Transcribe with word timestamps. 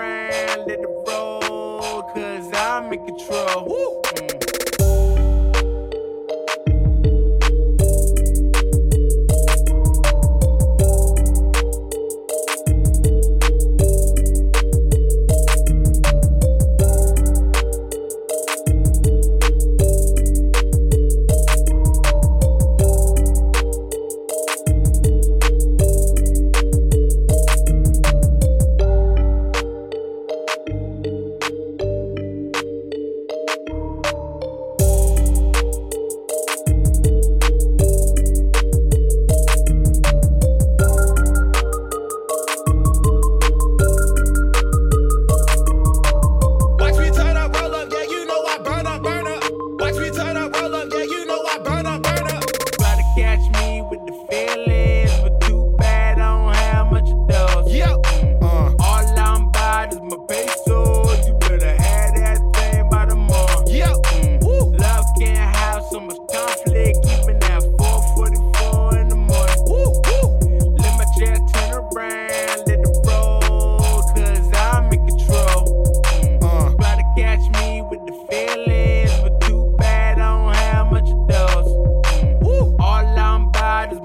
around, 0.00 0.66
let 0.66 0.80
it 0.80 0.88
roll, 1.06 2.02
cause 2.02 2.50
I'm 2.54 2.92
in 2.92 3.04
control. 3.06 3.64
Woo! 3.66 4.02
Mm. 4.02 4.29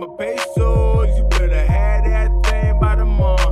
my 0.00 0.06
pesos. 0.16 1.14
You 1.18 1.24
better 1.24 1.66
have 1.66 2.04
that 2.04 2.30
thing 2.46 2.80
by 2.80 2.96
the 2.96 3.04
month. 3.04 3.42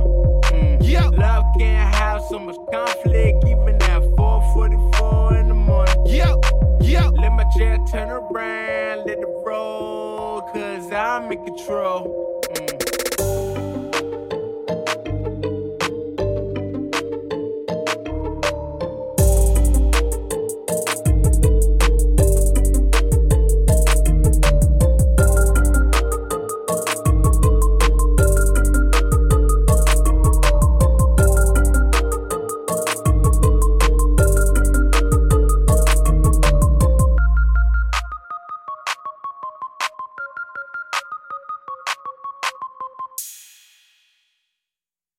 Mm. 0.51 0.77
Yep. 0.81 1.11
Love 1.13 1.45
can't 1.59 1.93
have 1.93 2.23
so 2.27 2.39
much 2.39 2.57
conflict, 2.71 3.45
even 3.45 3.75
at 3.83 4.01
4:44 4.17 5.39
in 5.39 5.47
the 5.49 5.53
morning. 5.53 5.95
Yep. 6.07 6.37
Yep. 6.81 7.11
Let 7.21 7.33
my 7.33 7.45
chair 7.55 7.77
turn 7.91 8.09
around, 8.09 9.05
let 9.05 9.19
it 9.19 9.33
roll, 9.45 10.41
cause 10.41 10.91
I'm 10.91 11.31
in 11.31 11.45
control. 11.45 12.28